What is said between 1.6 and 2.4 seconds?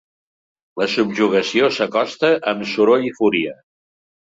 s’acosta